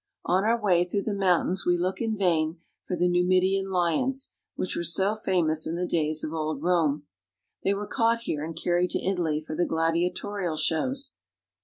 [0.25, 4.75] On our way through the mountains we look in vain for the Numidian lions, which
[4.75, 7.03] were so famous in the days of old Rome.
[7.63, 11.13] They were caught here and carried to Italy for the gladiatorial shows.